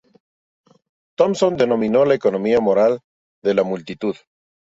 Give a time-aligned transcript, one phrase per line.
[1.15, 3.01] Thompson denominó la economía moral
[3.43, 4.15] de la multitud.